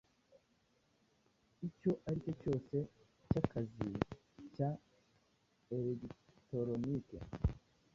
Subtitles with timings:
[1.67, 2.75] icyo aricyo cyose
[3.27, 3.87] cyakazi
[4.55, 4.69] cya
[5.75, 7.17] elegitoronike